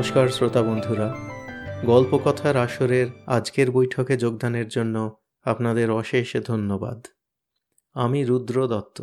নমস্কার 0.00 0.28
শ্রোতা 0.28 0.62
বন্ধুরা। 0.62 1.16
গল্পকথার 1.86 2.56
আসরের 2.56 3.06
আজকের 3.26 3.70
বৈঠকে 3.70 4.16
যোগদানের 4.16 4.68
জন্য 4.68 5.20
আপনাদের 5.42 5.90
অশেষ 5.90 6.36
ধন্যবাদ। 6.36 7.06
আমি 7.92 8.24
রুদ্র 8.24 8.66
দত্ত। 8.66 9.02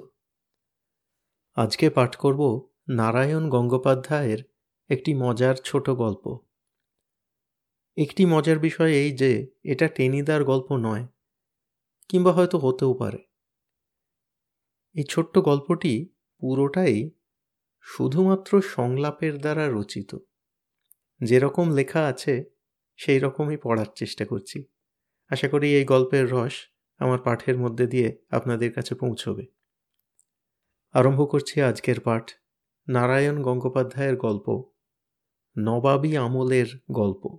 আজকে 1.55 1.89
পাঠ 1.89 2.15
করব 2.15 2.69
নারায়ণ 2.89 3.49
গঙ্গোপাধ্যায়ের 3.49 4.37
একটি 4.89 5.13
মজার 5.13 5.55
ছোট 5.55 5.89
গল্প। 5.89 6.39
একটি 7.97 8.25
মজার 8.25 8.59
বিষয় 8.59 8.91
এই 8.91 9.11
যে, 9.11 9.47
এটা 9.63 9.87
টেনিদার 9.87 10.43
গল্প 10.43 10.75
নয়, 10.75 11.07
কিংবা 12.09 12.31
হয়তো 12.31 12.57
হতেও 12.57 12.93
পারে। 12.93 13.27
এই 14.93 15.03
ছোট্ট 15.03 15.37
গল্পটি 15.37 16.09
পুরোটাই 16.39 17.11
শুধুমাত্র 17.81 18.61
সংলাপের 18.61 19.37
দ্বারা 19.37 19.69
রচিত। 19.71 20.15
যেরকম 21.21 21.71
লেখা 21.71 22.05
আছে, 22.05 22.43
সেই 22.95 23.19
রকমই 23.19 23.57
পড়ার 23.57 23.85
চেষ্টা 23.95 24.25
করছি। 24.25 24.63
আশা 25.29 25.47
করি 25.47 25.75
এই 25.75 25.85
গল্পের 25.85 26.31
রস 26.31 26.53
আমার 26.97 27.19
পাঠের 27.19 27.57
মধ্যে 27.57 27.87
দিয়ে 27.87 28.17
আপনাদের 28.29 28.73
কাছে 28.73 28.95
পৌঁছবে। 28.95 29.45
আরম্ভ 30.93 31.31
করছি 31.31 31.61
আজকের 31.61 31.99
পাঠ, 31.99 32.31
নারায়ণ 32.87 33.41
গঙ্গোপাধ্যায়ের 33.41 34.15
গল্প, 34.15 34.63
নবাবী 35.57 36.15
আমলের 36.15 36.69
গল্প। 36.91 37.37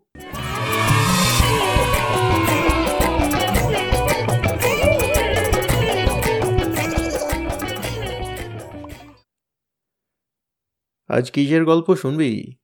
আজ 11.08 11.30
কিসের 11.30 11.64
গল্প 11.64 11.94
শুনবি? 11.94 12.58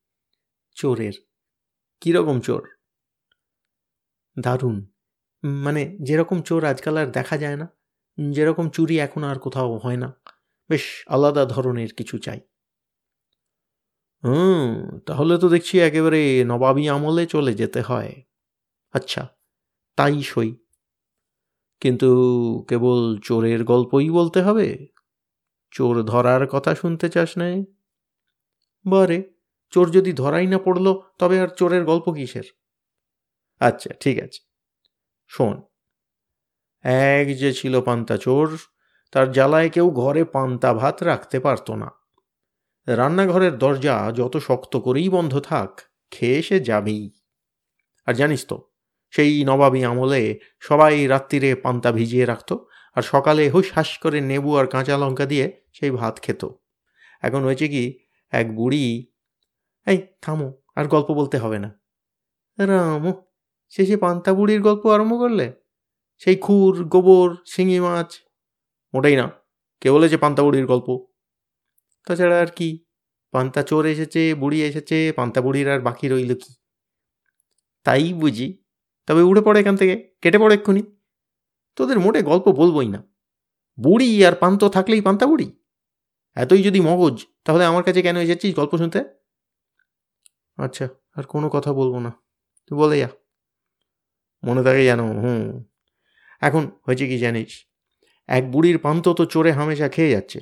চোরের। 0.76 1.14
কীরকম 2.02 2.40
চোর? 2.40 2.62
দারুণ। 4.36 4.76
মানে 5.42 5.96
যেরকম 6.02 6.42
চোর 6.42 6.64
আজকাল 6.64 6.96
আর 6.96 7.06
দেখা 7.10 7.38
যায় 7.38 7.56
না, 7.56 7.66
যেরকম 8.18 8.70
চুরি 8.70 9.00
এখন 9.00 9.24
আর 9.24 9.38
কোথাও 9.38 9.78
হয় 9.78 9.96
না। 9.96 10.08
বেশ 10.70 11.04
আলাদা 11.08 11.44
ধরনের 11.44 11.94
কিছু 11.94 12.18
চাই। 12.18 12.40
হুম, 14.22 14.64
তাহলে 15.06 15.38
তো 15.38 15.48
দেখছি 15.48 15.80
একেবারে 15.80 16.18
নবাবী 16.44 16.88
আমলে 16.88 17.26
চলে 17.26 17.54
যেতে 17.54 17.80
হয়। 17.80 18.10
আচ্ছা 18.94 19.22
তাই 19.98 20.22
সই। 20.22 20.50
কিন্তু 21.82 22.08
কেবল 22.68 23.18
চোরের 23.18 23.64
গল্পই 23.64 24.10
বলতে 24.10 24.42
হবে? 24.42 24.68
চোর 25.72 26.02
ধরার 26.02 26.46
কথা 26.48 26.74
শুনতে 26.74 27.08
চাস 27.08 27.38
নাই? 27.38 27.56
বারে। 28.84 29.33
চোর 29.74 29.86
যদি 29.90 30.10
ধরাই 30.12 30.46
না 30.46 30.58
পড়ল, 30.58 30.86
তবে 31.18 31.36
আর 31.40 31.48
চোরের 31.48 31.84
গল্প 31.84 32.06
কিসের? 32.12 32.46
আচ্ছা 33.60 33.90
ঠিক 34.00 34.16
আছে। 34.22 34.40
শোন, 35.30 35.56
এক 37.14 37.26
যে 37.36 37.50
ছিল 37.52 37.74
পান্তা 37.80 38.16
চোর, 38.16 38.48
তার 39.12 39.26
জ্বালায় 39.32 39.70
কেউ 39.70 39.86
ঘরে 39.90 40.22
পান্তা 40.24 40.70
ভাত 40.74 40.96
রাখতে 41.02 41.38
পারত 41.40 41.68
না। 41.70 41.88
রান্নাঘরের 42.88 43.54
দরজা 43.58 43.96
যত 44.14 44.34
শক্ত 44.38 44.72
করেই 44.76 45.08
বন্ধ 45.08 45.34
থাক, 45.40 45.70
খেয়ে 46.10 46.40
সে 46.42 46.56
যাবেই। 46.60 47.04
আর 48.06 48.14
জানিস 48.14 48.42
তো, 48.46 48.56
সেই 49.14 49.32
নবাবী 49.44 49.80
আমলে 49.84 50.22
সবাই 50.60 50.94
রাত্রিরে 51.06 51.50
পান্তা 51.54 51.90
ভিজিয়ে 51.92 52.26
রাখত, 52.26 52.50
আর 52.96 53.02
সকালে 53.02 53.42
হুস 53.48 53.68
হাস 53.72 53.90
করে 53.98 54.18
নেবু 54.20 54.50
আর 54.56 54.66
কাঁচা 54.66 54.96
লঙ্কা 54.96 55.26
দিয়ে 55.26 55.46
সেই 55.72 55.90
ভাত 55.90 56.14
খেত। 56.20 56.42
এখন 57.22 57.40
হয়েছে 57.44 57.66
কি, 57.68 57.84
এক 58.32 58.46
বুড়ি 58.56 58.84
এই, 59.86 59.98
থামো, 60.22 60.52
আর 60.74 60.88
গল্প 60.88 61.12
বলতে 61.12 61.38
হবে 61.38 61.58
না। 61.58 61.80
রামো, 62.58 63.12
শেষে 63.70 63.96
পান্তা 63.96 64.32
বুড়ির 64.32 64.60
গল্প 64.62 64.86
আরম্ভ 64.86 65.18
করলে? 65.18 65.52
সেই 66.18 66.36
খুর, 66.36 66.84
গোবর, 66.84 67.36
শিঙি 67.46 67.80
মাছ? 67.80 68.10
ওটাই 68.94 69.16
না, 69.16 69.30
কে 69.80 69.90
বলেছে 69.90 70.16
পান্তা 70.16 70.42
বুড়ির 70.42 70.66
গল্প? 70.66 70.88
তাছাড়া 72.06 72.40
আর 72.40 72.46
কি, 72.46 72.84
পান্তা 73.32 73.62
চোর 73.62 73.86
এসেছে, 73.86 74.34
বুড়ি 74.34 74.62
এসেছে, 74.62 75.12
পান্তা 75.16 75.40
বুড়ির 75.40 75.68
আর 75.70 75.80
বাকি 75.80 76.08
রইল 76.08 76.34
কি? 76.34 76.52
তাই 77.84 78.12
বুঝি, 78.12 78.64
তবে 79.06 79.22
উড়ে 79.22 79.40
পড়ে 79.40 79.60
এখান 79.60 79.76
থেকে, 79.76 80.14
কেটে 80.22 80.38
পড়ে 80.38 80.54
এক্ষুনি। 80.54 80.82
তোদের 81.76 82.00
মোটে 82.00 82.22
গল্প 82.22 82.48
বলবই 82.48 82.88
না। 82.88 83.00
বুড়ি 83.78 84.24
আর 84.24 84.34
পান্ত 84.34 84.64
থাকলেই 84.64 85.00
পান্তা 85.00 85.26
বুড়ি? 85.26 85.56
এতই 86.34 86.62
যদি 86.62 86.80
মগজ, 86.80 87.26
তাহলে 87.44 87.64
আমার 87.64 87.82
কাছে 87.82 88.02
কেন 88.02 88.16
এসেছিস 88.16 88.54
গল্প 88.54 88.76
শুনতে? 88.76 89.04
আচ্ছা 90.58 90.88
আর 91.14 91.22
কোনো 91.22 91.48
কথা 91.48 91.72
বলব 91.72 91.98
না। 91.98 92.10
তুই 92.66 92.78
বলে 92.78 92.98
যা। 92.98 93.08
মনে 94.44 94.62
থাকে 94.62 94.84
জানো 94.84 95.06
হুম। 95.06 95.64
এখন 96.40 96.70
হয়েছে 96.86 97.06
কি 97.06 97.18
জানিস? 97.18 97.66
এক 98.26 98.50
বুড়ির 98.50 98.78
পান্ত 98.78 99.08
তো 99.08 99.24
চোরে 99.24 99.52
হামেশা 99.52 99.88
খেয়ে 99.88 100.10
যাচ্ছে। 100.10 100.40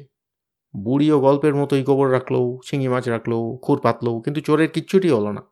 বুড়িও 0.76 1.20
গল্পের 1.20 1.54
মতোই 1.54 1.82
গোবর 1.82 2.12
রাখল, 2.12 2.58
শিঙি 2.64 2.88
মাছ 2.88 3.08
রাখল, 3.08 3.56
খুর 3.62 3.80
পাতলো, 3.80 4.20
কিন্তু 4.20 4.40
চোরের 4.40 4.68
কিচ্ছুটি 4.68 5.10
হলো 5.10 5.32
না। 5.32 5.42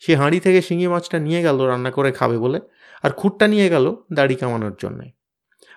সে 0.00 0.16
হাঁড়ি 0.16 0.40
থেকে 0.40 0.62
শিঙি 0.62 0.86
মাছটা 0.86 1.18
নিয়ে 1.18 1.42
গেল 1.42 1.62
রান্না 1.62 1.90
করে 1.90 2.12
খাবে 2.12 2.38
বলে, 2.38 2.60
আর 3.02 3.10
খুঁটটা 3.10 3.48
নিয়ে 3.48 3.68
গেল 3.68 3.96
দাড়ি 4.12 4.34
কামানোর 4.34 4.76
জন্যে। 4.78 5.12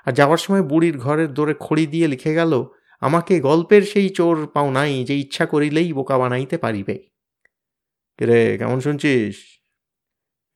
আর 0.06 0.12
যাওয়ার 0.12 0.38
সময় 0.38 0.62
বুড়ির 0.62 0.98
ঘরের 0.98 1.34
দোরে 1.34 1.56
খড়ি 1.60 1.88
দিয়ে 1.88 2.08
লিখে 2.08 2.34
গেল, 2.34 2.66
আমাকে 3.00 3.40
গল্পের 3.40 3.82
সেই 3.82 4.10
চোর 4.10 4.48
পাও 4.48 4.72
নাই, 4.72 5.04
যে 5.04 5.20
ইচ্ছা 5.20 5.46
করিলেই 5.46 5.94
বোকা 5.94 6.18
বানাইতে 6.18 6.58
পারিবে। 6.58 7.09
রে, 8.20 8.58
কেমন 8.58 8.80
শুনছিস? 8.80 9.60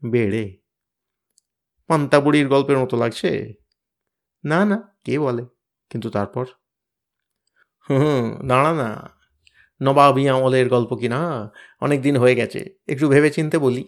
বেড়ে। 0.01 0.43
পান্তা 1.89 2.19
বুড়ির 2.19 2.47
গল্পের 2.47 2.77
মতো 2.77 2.97
লাগছে? 2.97 3.53
না 4.43 4.65
না, 4.65 4.97
কে 5.03 5.19
বলে? 5.19 5.43
কিন্তু 5.89 6.09
তারপর? 6.09 6.45
হুম 7.89 8.47
দাঁড়া 8.47 8.73
না। 8.73 9.09
নবাবী 9.81 10.27
আমলের 10.27 10.69
গল্প 10.69 10.95
কি 10.95 11.07
না? 11.07 11.51
অনেক 11.81 12.01
দিন 12.01 12.17
হয়ে 12.17 12.35
গেছে, 12.35 12.79
একটু 12.87 13.07
ভেবে 13.07 13.29
চিনতে 13.29 13.57
বলি। 13.57 13.83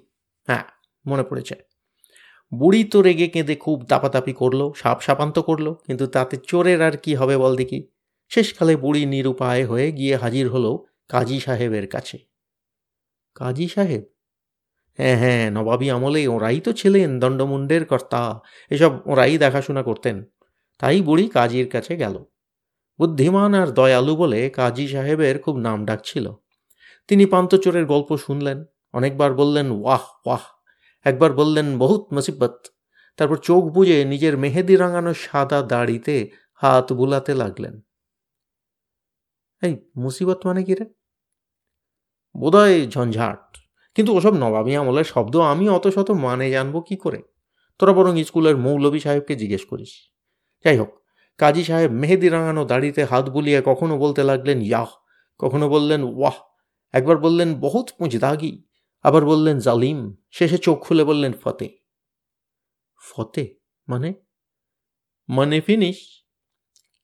হ্যাঁ 0.48 0.64
মনে 1.08 1.24
পড়েছে। 1.24 1.56
বুড়ি 2.52 2.84
তো 2.84 3.02
রেগে 3.02 3.28
কেঁদে 3.28 3.56
খুব 3.56 3.86
দাপাতাপি 3.86 4.34
করল, 4.34 4.74
সাপ 4.76 5.02
সাপান্ত 5.02 5.40
করল, 5.40 5.74
কিন্তু 5.74 6.08
তাতে 6.08 6.38
চোরের 6.38 6.82
আর 6.82 6.98
কি 6.98 7.16
হবে 7.16 7.38
বল 7.38 7.56
দেখি। 7.56 7.88
শেষকালে 8.30 8.76
বুড়ি 8.76 9.06
নিরুপায় 9.06 9.66
হয়ে 9.66 9.92
গিয়ে 9.92 10.16
হাজির 10.16 10.50
হলো 10.50 10.86
কাজী 11.10 11.40
সাহেবের 11.40 11.88
কাছে। 11.88 12.18
কাজী 13.36 13.68
সাহেব? 13.68 14.04
হ্যাঁ 14.98 15.18
হ্যাঁ 15.18 15.52
নবাবী 15.52 15.90
আমলে 15.90 16.28
ওরাই 16.28 16.60
তো 16.60 16.74
ছিলেন 16.74 17.20
দণ্ডমুণ্ডের 17.20 17.86
কর্তা। 17.86 18.42
এসব 18.70 18.92
ওরাই 19.08 19.38
দেখাশোনা 19.38 19.84
করতেন। 19.84 20.26
তাই 20.80 21.02
বুড়ি 21.02 21.28
কাজীর 21.28 21.70
কাছে 21.70 21.98
গেল। 21.98 22.24
বুদ্ধিমান 23.00 23.54
আর 23.54 23.68
দয়ালু 23.68 24.16
বলে 24.16 24.50
কাজী 24.50 24.88
সাহেবের 24.88 25.40
খুব 25.40 25.58
নাম 25.58 25.86
ডাকছিল 25.86 26.32
তিনি 27.08 27.26
পান্তচোরের 27.26 27.86
গল্প 27.86 28.18
শুনলেন। 28.18 28.66
অনেকবার 28.94 29.34
বললেন, 29.34 29.72
ওয়াহ 29.72 30.04
ওয়াহ। 30.26 30.42
একবার 31.06 31.34
বললেন, 31.34 31.78
বহুত 31.78 32.14
মুসিবত। 32.14 32.68
তারপর 33.18 33.38
চোখ 33.38 33.64
বুঝে 33.64 34.06
নিজের 34.06 34.38
মেহেদি 34.38 34.76
রাঙানো 34.76 35.14
সাদা 35.14 35.62
দাড়িতে 35.62 36.32
হাত 36.54 36.94
বুলাতে 36.94 37.34
লাগলেন। 37.36 37.82
এই, 39.64 39.76
মুসিবত 39.98 40.46
মানে 40.46 40.64
কি 40.64 40.76
রে? 40.76 40.86
বোধহয় 42.38 42.88
ঝঞ্ঝাট। 42.88 43.58
কিন্তু 43.96 44.16
ওসব 44.16 44.34
নবাবী 44.34 44.76
আমলের 44.76 45.04
শব্দ 45.04 45.36
আমি 45.36 45.70
অত 45.70 45.88
শত 45.88 46.12
মানে 46.12 46.52
জানব 46.52 46.82
কি 46.82 46.96
করে? 46.96 47.22
তোরা 47.80 47.94
বরং 47.94 48.24
স্কুলের 48.24 48.58
মৌলবী 48.58 49.00
সাহেবকে 49.00 49.36
জিজ্ঞেস 49.36 49.66
করিস। 49.66 50.12
যাই 50.64 50.78
হোক, 50.78 51.02
কাজী 51.38 51.64
সাহেব 51.64 51.92
মেহেদি 51.92 52.30
রাঙানো 52.30 52.66
দাড়িতে 52.66 53.04
হাত 53.04 53.30
বুলিয়ে 53.30 53.62
কখনো 53.66 53.98
বলতে 53.98 54.24
লাগলেন, 54.24 54.62
ইয়াহ! 54.62 54.88
কখনো 55.38 55.70
বললেন, 55.70 56.04
ওয়াহ! 56.04 56.34
একবার 56.94 57.18
বললেন, 57.18 57.60
বহুত 57.60 57.90
পুঁজদাগি 58.00 58.64
আবার 59.04 59.26
বললেন, 59.26 59.60
জালিম! 59.60 60.16
শেষে 60.32 60.58
চোখ 60.58 60.80
খুলে 60.80 61.04
বললেন, 61.04 61.34
ফতে! 61.34 61.70
ফতে? 63.10 63.56
মানে? 63.88 64.14
মানে 65.30 65.62
ফিনিশ? 65.62 66.26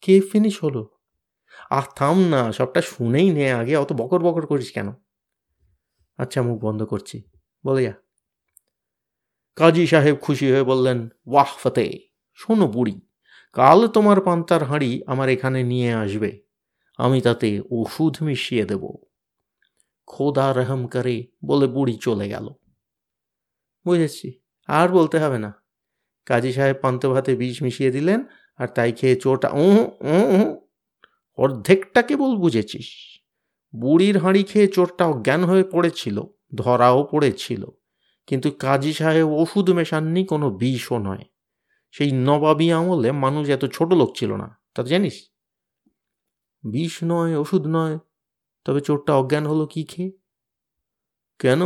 কে 0.01 0.21
ফিনিশ 0.21 0.63
হলো? 0.63 0.89
আহ, 1.69 1.85
থাম 1.95 2.19
না, 2.19 2.51
সবটা 2.51 2.81
শুনেই 2.81 3.29
নে, 3.29 3.51
আগে 3.51 3.75
অত 3.75 3.93
বকর 3.93 4.19
বকর 4.19 4.45
করিস 4.45 4.71
কেন? 4.71 4.93
আচ্ছা 6.19 6.39
মুখ 6.41 6.57
বন্ধ 6.65 6.81
করছি। 6.83 7.17
বলে 7.63 7.81
যা 7.87 7.93
কাজী 9.57 9.83
সাহেব 9.87 10.15
খুশি 10.15 10.45
হয়ে 10.51 10.63
বললেন, 10.63 11.09
ওয়াহ, 11.31 11.51
ফতে, 11.61 11.85
শোনো 12.39 12.67
বুড়ি, 12.67 12.95
কাল 13.55 13.79
তোমার 13.87 14.17
পান্তার 14.21 14.61
হাঁড়ি 14.63 14.91
আমার 15.07 15.27
এখানে 15.29 15.59
নিয়ে 15.63 15.89
আসবে, 15.93 16.31
আমি 16.99 17.19
তাতে 17.21 17.49
ওষুধ 17.71 18.15
মিশিয়ে 18.23 18.65
দেব। 18.65 18.83
খোদা 20.07 20.47
রহম 20.53 20.81
করে 20.87 21.15
বলে 21.45 21.67
বুড়ি 21.67 21.95
চলে 21.97 22.27
গেল। 22.29 22.47
বুঝেছি, 23.85 24.27
আর 24.69 24.87
বলতে 24.89 25.17
হবে 25.23 25.39
না। 25.45 25.51
কাজী 26.27 26.51
সাহেব 26.51 26.77
পান্ত 26.83 27.01
ভাতে 27.13 27.31
বিষ 27.35 27.57
মিশিয়ে 27.65 27.91
দিলেন, 27.91 28.19
আর 28.59 28.67
তাই 28.75 28.91
খেয়ে 28.91 29.15
চোটা 29.15 29.23
চোরটা 29.23 29.49
ও 29.63 29.65
অর্ধেকটা 31.37 32.01
কেবল 32.01 32.31
বুঝেছিস। 32.43 32.89
বুড়ির 33.75 34.17
হাঁড়ি 34.17 34.43
খেয়ে 34.43 34.67
চোরটা 34.67 35.05
অজ্ঞান 35.05 35.43
হয়ে 35.43 35.63
পড়েছিল, 35.63 36.23
ধরাও 36.55 37.03
পড়েছিল। 37.11 37.65
কিন্তু 38.27 38.51
কাজী 38.51 38.93
সাহেব 38.93 39.29
ওষুধ 39.29 39.69
মেশাননি, 39.69 40.25
কোনো 40.25 40.49
বিষও 40.49 40.97
নয়। 40.97 41.25
সেই 41.91 42.11
নবাবী 42.11 42.71
আমলে 42.71 43.11
মানুষ 43.11 43.49
এত 43.49 43.65
ছোট 43.65 43.93
লোক 43.93 44.17
ছিল 44.17 44.35
না, 44.35 44.61
তা 44.75 44.83
জানিস? 44.83 45.31
বিষ 46.63 46.99
নয়, 47.03 47.35
ওষুধ 47.35 47.67
নয়, 47.67 47.99
তবে 48.65 48.81
চোরটা 48.81 49.15
অজ্ঞান 49.15 49.47
হলো 49.47 49.65
কি 49.65 49.83
খেয়ে? 49.83 50.11
কেন? 51.39 51.61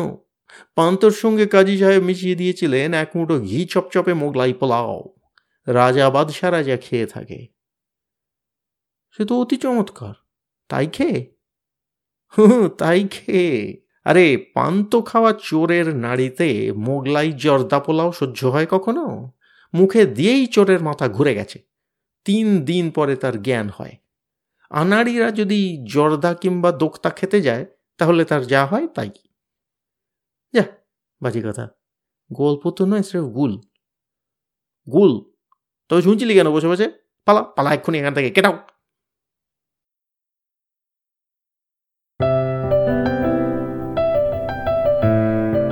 পান্তর 0.75 1.11
সঙ্গে 1.11 1.45
কাজী 1.45 1.77
সাহেব 1.77 2.03
মিশিয়ে 2.03 2.35
দিয়েছিলেন 2.35 2.93
এক 2.93 3.09
মুঠো 3.15 3.39
ঘি 3.39 3.65
চপচপে 3.65 4.13
মোগলাই 4.13 4.53
পোলাও। 4.53 5.03
রাজা 5.67 6.09
বাদশাহ 6.09 6.51
রাজা 6.51 6.77
খেয়ে 6.77 7.05
থাকে। 7.05 7.47
সে 9.11 9.25
তো 9.25 9.41
অতি 9.41 9.57
চমৎকার, 9.57 10.13
তাই 10.69 10.87
খেয়ে? 10.87 11.34
হুম 12.33 12.67
তাই 12.67 13.07
খেয়ে। 13.07 13.81
আরে 14.05 14.37
পান্ত 14.53 15.01
খাওয়া 15.05 15.33
চোরের 15.33 15.95
নাড়িতে 15.95 16.71
মোগলাই 16.71 17.31
জর্দা 17.31 17.79
পোলাও 17.79 18.11
সহ্য 18.11 18.45
হয় 18.45 18.65
কখনো? 18.65 19.31
মুখে 19.73 20.05
দিয়েই 20.05 20.45
চোরের 20.47 20.79
মাথা 20.79 21.07
ঘুরে 21.07 21.35
গেছে। 21.35 21.59
তিন 22.25 22.65
দিন 22.65 22.91
পরে 22.91 23.15
তার 23.15 23.41
জ্ঞান 23.41 23.69
হয়। 23.69 23.95
আনাড়িরা 24.69 25.31
যদি 25.31 25.85
জর্দা 25.91 26.33
কিংবা 26.33 26.71
দোক্তা 26.71 27.09
খেতে 27.09 27.41
যায়, 27.41 27.65
তাহলে 27.97 28.25
তার 28.25 28.47
যা 28.47 28.65
হয় 28.65 28.87
তাই। 28.87 29.09
যা, 30.53 30.63
বাজি 31.21 31.41
কথা। 31.41 31.67
গল্প 32.33 32.69
তো 32.69 32.85
নয়, 32.85 33.03
স্রেফ 33.03 33.23
গুল। 33.23 33.61
গুল? 34.91 35.31
তবে 35.89 36.01
শুনছিলি 36.01 36.33
কেন 36.33 36.51
বসে 36.51 36.67
বসে? 36.67 36.91
পালা 37.25 37.41
পালা, 37.41 37.73
এক্ষুনি 37.73 37.99
এখান 37.99 38.13
থেকে। 38.13 38.29
কেটাও 38.29 38.57